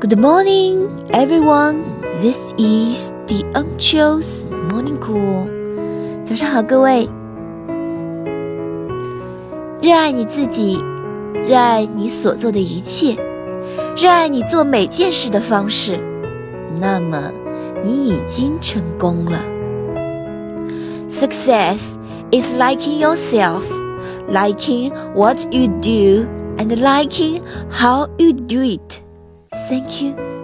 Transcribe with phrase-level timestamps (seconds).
[0.00, 1.82] Good morning, everyone.
[2.20, 5.48] This is the Uncle's Morning Call.
[6.24, 7.08] 早上好，各位。
[9.80, 10.78] 热爱你自己，
[11.46, 13.16] 热爱你所做的一切，
[13.96, 15.98] 热爱你做每件事的方式，
[16.80, 17.30] 那么
[17.82, 19.38] 你已经成功了。
[21.08, 21.96] Success
[22.30, 23.62] is liking yourself,
[24.30, 26.26] liking what you do,
[26.58, 29.00] and liking how you do it.
[29.69, 30.38] Thank you.